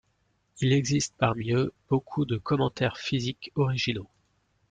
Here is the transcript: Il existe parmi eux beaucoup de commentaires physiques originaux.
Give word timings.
Il 0.61 0.73
existe 0.73 1.13
parmi 1.15 1.51
eux 1.51 1.71
beaucoup 1.87 2.25
de 2.25 2.39
commentaires 2.39 2.97
physiques 2.97 3.51
originaux. 3.53 4.07